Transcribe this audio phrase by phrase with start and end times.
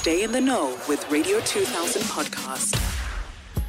[0.00, 2.74] Stay in the know with Radio 2000 podcast.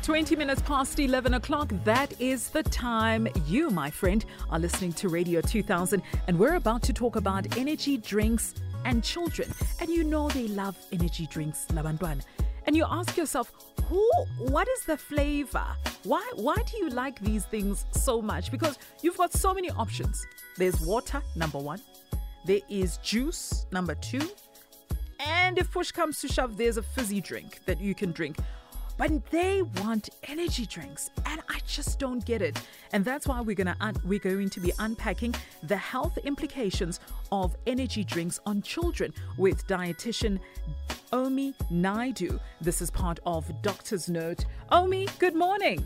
[0.01, 1.73] 20 minutes past 11 o'clock.
[1.83, 6.01] That is the time you, my friend, are listening to Radio 2000.
[6.29, 8.53] And we're about to talk about energy drinks
[8.85, 9.53] and children.
[9.81, 12.21] And you know they love energy drinks, Labantwana.
[12.65, 13.51] And you ask yourself,
[13.89, 15.67] who, what is the flavor?
[16.03, 18.51] Why, why do you like these things so much?
[18.51, 20.25] Because you've got so many options.
[20.55, 21.81] There's water, number one.
[22.45, 24.29] There is juice, number two.
[25.31, 28.37] And if push comes to shove, there's a fizzy drink that you can drink.
[28.97, 32.61] But they want energy drinks, and I just don't get it.
[32.91, 35.33] And that's why we're gonna un- we're going to be unpacking
[35.63, 36.99] the health implications
[37.31, 40.39] of energy drinks on children with dietitian
[41.13, 42.39] Omy Naidoo.
[42.59, 44.45] This is part of Doctor's Note.
[44.71, 45.85] Omy, good morning.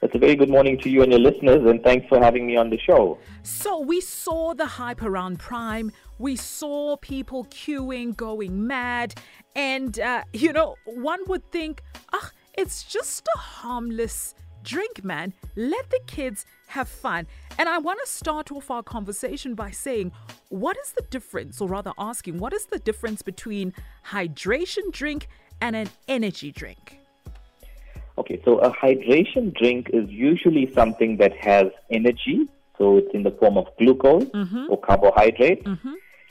[0.00, 2.56] It's a very good morning to you and your listeners, and thanks for having me
[2.56, 3.18] on the show.
[3.42, 5.90] So, we saw the hype around Prime.
[6.18, 9.14] We saw people queuing, going mad.
[9.56, 15.34] And, uh, you know, one would think, ah, it's just a harmless drink, man.
[15.56, 17.26] Let the kids have fun.
[17.58, 20.12] And I want to start off our conversation by saying,
[20.48, 23.74] what is the difference, or rather asking, what is the difference between
[24.06, 25.26] hydration drink
[25.60, 27.00] and an energy drink?
[28.18, 33.30] Okay, so a hydration drink is usually something that has energy, so it's in the
[33.32, 34.66] form of glucose Mm-hmm.
[34.70, 35.66] or carbohydrates.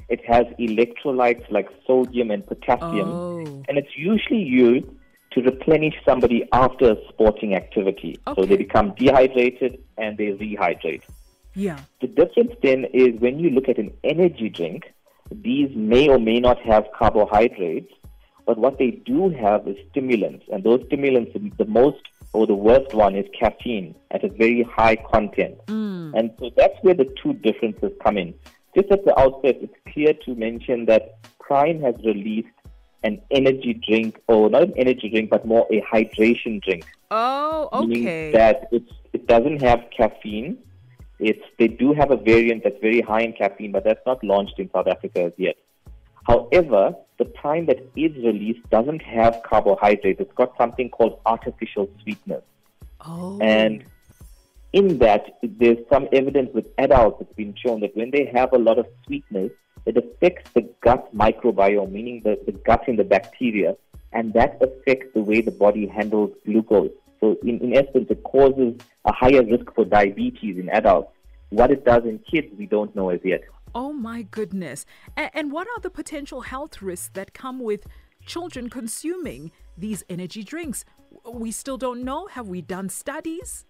[0.10, 3.64] It has electrolytes like sodium and potassium, Oh.
[3.68, 4.88] and it's usually used
[5.32, 8.18] to replenish somebody after a sporting activity.
[8.36, 11.04] So they become dehydrated and they rehydrate.
[11.56, 11.80] Yeah.
[12.02, 14.92] The difference then is when you look at an energy drink,
[15.32, 17.92] these may or may not have carbohydrates,
[18.48, 20.46] but what they do have is stimulants.
[20.52, 22.02] And those stimulants, the most
[22.34, 25.58] or the worst one is caffeine at a very high content.
[25.68, 26.18] Mm.
[26.18, 28.34] And so that's where the two differences come in.
[28.74, 32.48] Just at the outset, it's clear to mention that Prime has released
[33.04, 38.04] an energy drink, or not an energy drink, but more a hydration drink Oh, meaning
[38.04, 38.32] okay.
[38.32, 40.58] that it's, it doesn't have caffeine.
[41.20, 44.60] It's they do have a variant that's very high in caffeine, but that's not launched
[44.60, 45.56] in South Africa as yet.
[46.28, 50.20] However, the Prime that is released doesn't have carbohydrates.
[50.20, 52.44] It's got something called artificial sweetness,
[53.02, 53.40] oh.
[53.42, 53.84] and
[54.74, 58.58] in that there's some evidence with adults that's been shown that when they have a
[58.58, 59.52] lot of sweetness,
[59.86, 63.76] it affects the gut microbiome, meaning the, the gut in the bacteria,
[64.12, 66.92] and that affects the way the body handles glucose.
[67.20, 68.76] So, in, in essence, it causes
[69.06, 71.12] a higher risk for diabetes in adults.
[71.50, 73.44] What it does in kids, we don't know as yet.
[73.74, 74.86] Oh my goodness.
[75.16, 77.86] And, and what are the potential health risks that come with
[78.26, 80.86] children consuming these energy drinks?
[81.32, 82.28] We still don't know.
[82.28, 83.66] Have we done studies?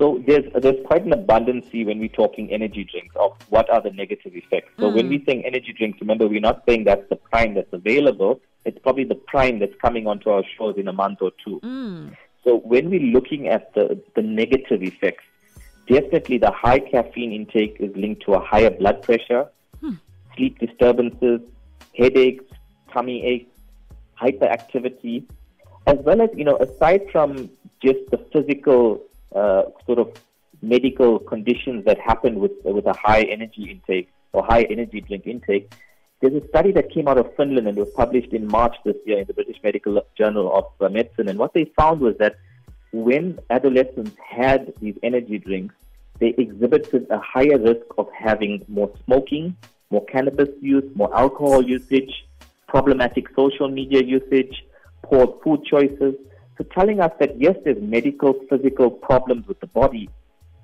[0.00, 3.90] So there's there's quite an abundance when we're talking energy drinks of what are the
[3.90, 4.70] negative effects.
[4.78, 5.10] So when hmm.
[5.10, 8.40] we saying energy drinks, remember we're not saying that's the prime that's available.
[8.64, 11.58] It's probably the prime that's coming onto our shores in a month or two.
[11.58, 12.08] Hmm.
[12.44, 15.24] So when we're looking at the, the negative effects,
[15.86, 19.48] definitely the high caffeine intake is linked to a higher blood pressure,
[20.36, 21.40] sleep disturbances,
[21.96, 22.44] headaches,
[22.92, 23.50] tummy aches,
[24.20, 25.24] hyperactivity,
[25.86, 27.50] as well as, you know, aside from
[27.82, 29.02] just the physical
[29.34, 30.12] uh, sort of
[30.62, 35.72] medical conditions that happen with, with a high energy intake or high energy drink intake,
[36.20, 39.18] there's a study that came out of Finland and was published in March this year
[39.18, 41.28] in the British Medical Journal of uh, Medicine.
[41.28, 42.36] And what they found was that
[42.92, 45.74] when adolescents had these energy drinks,
[46.18, 49.56] they exhibited a higher risk of having more smoking,
[49.90, 52.26] more cannabis use, more alcohol usage,
[52.68, 54.64] problematic social media usage,
[55.02, 56.14] poor food choices.
[56.58, 60.10] So telling us that yes, there's medical, physical problems with the body,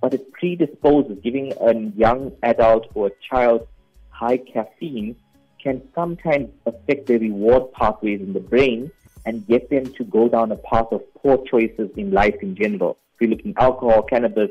[0.00, 3.66] but it predisposes giving a young adult or a child
[4.10, 5.16] high caffeine
[5.62, 8.90] can sometimes affect the reward pathways in the brain
[9.26, 12.96] and get them to go down a path of poor choices in life in general.
[13.14, 14.50] If you're looking alcohol, cannabis,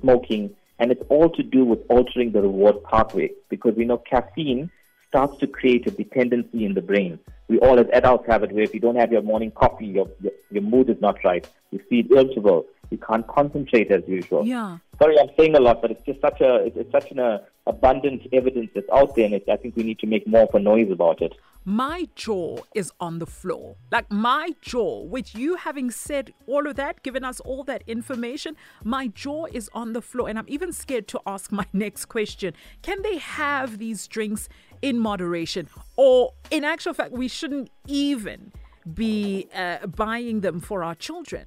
[0.00, 4.70] smoking, and it's all to do with altering the reward pathway because we know caffeine
[5.08, 7.18] starts to create a dependency in the brain.
[7.48, 10.08] We all as adults have it where if you don't have your morning coffee, your,
[10.20, 11.48] your, your mood is not right.
[11.70, 12.66] You feel irritable.
[12.90, 14.46] You can't concentrate as usual.
[14.46, 14.78] Yeah.
[14.98, 17.38] Sorry, I'm saying a lot, but it's just such a it's, it's such an uh,
[17.66, 20.60] abundant evidence that's out there, and I think we need to make more of a
[20.60, 21.34] noise about it.
[21.68, 23.74] My jaw is on the floor.
[23.90, 28.54] Like my jaw, with you having said all of that, given us all that information,
[28.84, 30.28] my jaw is on the floor.
[30.28, 34.48] And I'm even scared to ask my next question Can they have these drinks
[34.80, 35.68] in moderation?
[35.96, 38.52] Or, in actual fact, we shouldn't even
[38.94, 41.46] be uh, buying them for our children?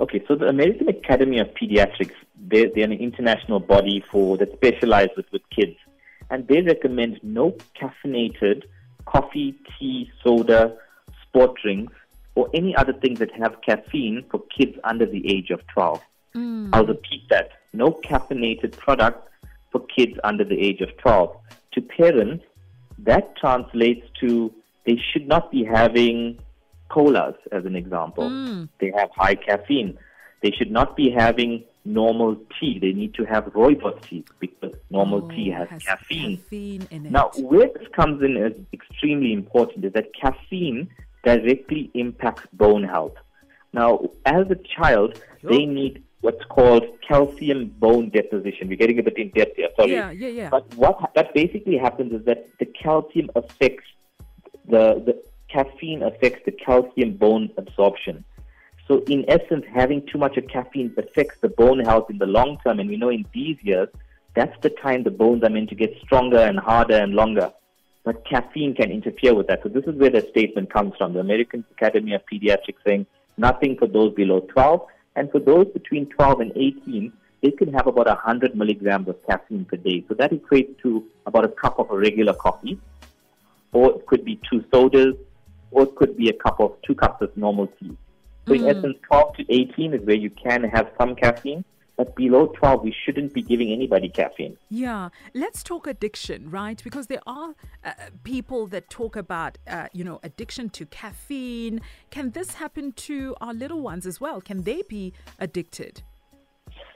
[0.00, 5.26] Okay, so the American Academy of Pediatrics, they're, they're an international body for that specializes
[5.30, 5.76] with kids,
[6.28, 8.64] and they recommend no caffeinated
[9.10, 10.76] coffee, tea, soda,
[11.22, 11.92] sport drinks,
[12.34, 16.00] or any other things that have caffeine for kids under the age of 12.
[16.34, 16.70] Mm.
[16.72, 17.50] I'll repeat that.
[17.72, 19.28] No caffeinated product
[19.70, 21.36] for kids under the age of 12.
[21.72, 22.44] To parents,
[22.98, 24.52] that translates to
[24.86, 26.38] they should not be having
[26.88, 28.24] colas, as an example.
[28.24, 28.68] Mm.
[28.80, 29.98] They have high caffeine.
[30.42, 32.78] They should not be having normal tea.
[32.78, 36.36] They need to have rooibos tea because normal tea Oh, has, has caffeine.
[36.36, 36.86] caffeine.
[37.10, 40.88] Now, where this comes in is extremely important is that caffeine
[41.24, 43.14] directly impacts bone health.
[43.72, 48.68] Now, as a child, they need what's called calcium bone deposition.
[48.68, 49.92] We're getting a bit in depth here, sorry.
[49.92, 50.48] Yeah, yeah, yeah.
[50.50, 53.84] But what that basically happens is that the calcium affects
[54.68, 58.24] the, the caffeine affects the calcium bone absorption.
[58.86, 62.58] So, in essence, having too much of caffeine affects the bone health in the long
[62.64, 62.80] term.
[62.80, 63.88] And we know in these years,
[64.34, 67.52] that's the time the bones are meant to get stronger and harder and longer.
[68.04, 69.62] But caffeine can interfere with that.
[69.62, 73.06] So, this is where the statement comes from the American Academy of Pediatrics saying
[73.36, 74.86] nothing for those below 12.
[75.16, 77.12] And for those between 12 and 18,
[77.42, 80.04] they can have about 100 milligrams of caffeine per day.
[80.08, 82.80] So, that equates to about a cup of a regular coffee
[83.72, 85.14] or it could be two sodas,
[85.70, 87.96] or it could be a cup of two cups of normal tea.
[88.46, 88.76] So in mm.
[88.76, 91.64] essence, 12 to 18 is where you can have some caffeine,
[92.00, 94.56] but below 12, we shouldn't be giving anybody caffeine.
[94.70, 96.82] Yeah, let's talk addiction, right?
[96.82, 97.54] Because there are
[97.84, 97.92] uh,
[98.24, 101.82] people that talk about, uh, you know, addiction to caffeine.
[102.10, 104.40] Can this happen to our little ones as well?
[104.40, 106.02] Can they be addicted?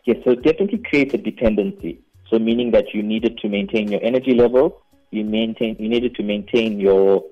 [0.07, 2.01] Yes, so it definitely creates a dependency.
[2.31, 4.81] So meaning that you needed to maintain your energy level,
[5.11, 7.23] you maintain, you needed to maintain your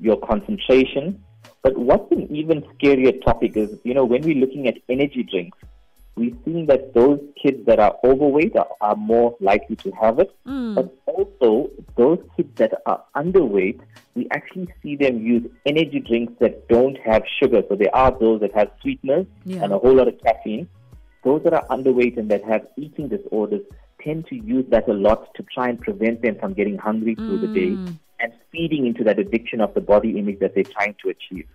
[0.00, 1.22] your concentration.
[1.62, 5.58] But what's an even scarier topic is, you know, when we're looking at energy drinks,
[6.16, 10.34] we're seeing that those kids that are overweight are, are more likely to have it.
[10.46, 10.76] Mm.
[10.76, 13.80] But also, those kids that are underweight,
[14.14, 17.62] we actually see them use energy drinks that don't have sugar.
[17.68, 19.64] So there are those that have sweeteners Yeah.
[19.64, 20.68] and a whole lot of caffeine.
[21.24, 23.62] Those that are underweight and that have eating disorders
[24.00, 27.38] tend to use that a lot to try and prevent them from getting hungry through
[27.38, 27.98] the day mm.
[28.20, 31.48] and feeding into that addiction of the body image that they're trying to achieve.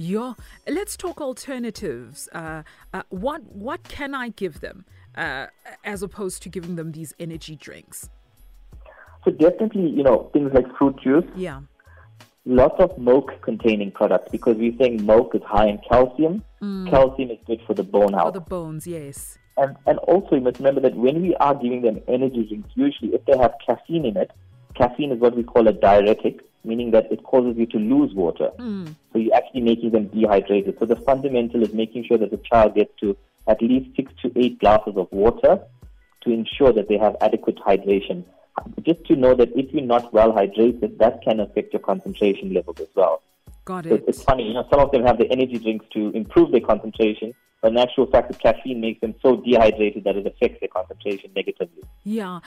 [0.00, 0.34] Yeah,
[0.68, 2.28] let's talk alternatives.
[2.32, 2.62] Uh,
[2.94, 4.84] uh, what what can I give them
[5.16, 5.46] uh,
[5.84, 8.08] as opposed to giving them these energy drinks?
[9.24, 11.62] So definitely, you know, things like fruit juice, Yeah,
[12.46, 16.44] lots of milk containing products because we're saying milk is high in calcium.
[16.60, 18.86] Calcium is good for the bone for the bones.
[18.86, 19.36] Yes.
[19.56, 23.14] And, and also, you must remember that when we are giving them energy drinks, usually
[23.14, 24.30] if they have caffeine in it,
[24.76, 28.50] caffeine is what we call a diuretic, meaning that it causes you to lose water.
[28.58, 28.94] You're
[29.58, 30.78] actually making them dehydrated.
[30.78, 33.16] So the fundamental is making sure that the child gets to
[33.46, 35.60] at least six to eight glasses of water
[36.22, 38.24] to ensure that they have adequate hydration.
[38.82, 42.80] Just to know that if you're not well hydrated, that can affect your concentration levels
[42.80, 43.22] as well.
[43.64, 44.04] Got So it.
[44.08, 47.34] it's funny, you know, some of them have the energy drinks to improve their concentration,
[47.60, 51.30] but in actual fact, the caffeine makes them so dehydrated that it affects their concentration
[51.36, 51.82] negatively.
[52.04, 52.40] Yeah.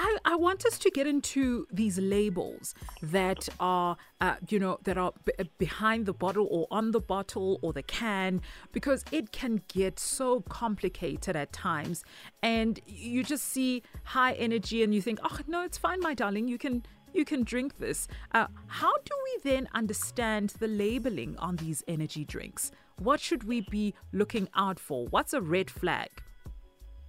[0.00, 4.96] I, I want us to get into these labels that are, uh, you know, that
[4.96, 8.40] are b- behind the bottle or on the bottle or the can,
[8.72, 12.02] because it can get so complicated at times.
[12.42, 16.48] And you just see high energy and you think, oh, no, it's fine, my darling.
[16.48, 16.82] You can
[17.12, 18.08] you can drink this.
[18.32, 22.70] Uh, how do we then understand the labeling on these energy drinks?
[22.96, 25.08] What should we be looking out for?
[25.08, 26.08] What's a red flag?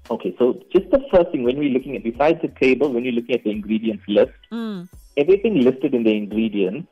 [0.10, 3.14] Okay, so just the first thing when we're looking at, besides the table, when you're
[3.14, 4.84] looking at the ingredients list, hmm.
[5.16, 6.88] everything listed in the ingredients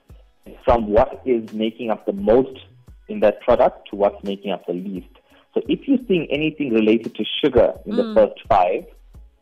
[0.46, 2.60] is from what is making up the most
[3.08, 5.10] in that product to what's making up the least.
[5.54, 8.13] So if you're seeing anything related to sugar in the hmm.
[8.13, 8.86] first five,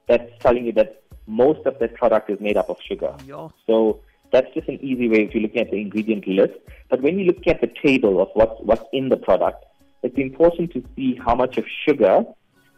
[0.08, 3.14] that's telling you that most of that product is made up of sugar.
[3.26, 3.50] Yeah.
[3.68, 4.00] So
[4.32, 6.54] that's just an easy way if you're looking at the ingredient list.
[6.90, 9.66] But when you look at the table of what's, what's in the product,
[10.04, 12.24] it's important to see how much of sugar,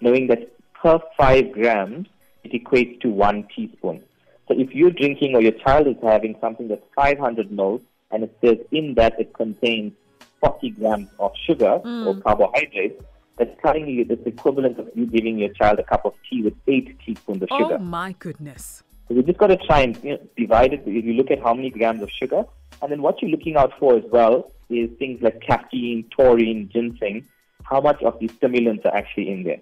[0.01, 2.07] knowing that per five grams,
[2.43, 4.01] it equates to one teaspoon.
[4.47, 7.81] So if you're drinking or your child is having something that's 500 ml
[8.11, 9.93] and it says in that it contains
[10.41, 12.23] 40 grams of sugar or mm.
[12.23, 13.03] carbohydrates,
[13.37, 16.55] that's telling you it's equivalent of you giving your child a cup of tea with
[16.67, 17.75] eight teaspoons of sugar.
[17.75, 18.83] Oh my goodness.
[19.07, 20.83] So we just got to try and you know, divide it.
[20.85, 22.43] If you look at how many grams of sugar,
[22.81, 27.25] and then what you're looking out for as well is things like caffeine, taurine, ginseng.
[27.63, 29.61] How much of these stimulants are actually in there?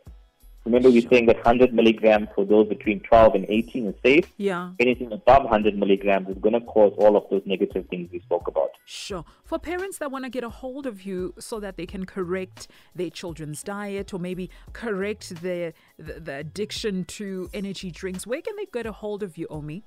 [0.67, 4.33] Remember, we're saying that 100 milligrams for those between 12 and 18 is safe.
[4.35, 4.71] Yeah.
[4.81, 8.49] Anything above 100 milligrams is going to cause all of those negative things we spoke
[8.49, 8.71] about.
[8.85, 9.23] Sure.
[9.45, 12.67] For parents that want to get a hold of you so that they can correct
[12.93, 18.57] their children's diet or maybe correct their the, the addiction to energy drinks, where can
[18.57, 19.83] they get a hold of you, Omy?